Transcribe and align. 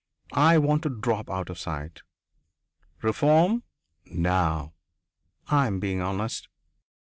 I 0.33 0.57
want 0.57 0.81
to 0.81 0.89
drop 0.89 1.29
out 1.29 1.51
of 1.51 1.59
sight. 1.59 2.01
Reform? 3.03 3.61
No! 4.07 4.73
I 5.45 5.67
am 5.67 5.79
being 5.79 6.01
honest." 6.01 6.47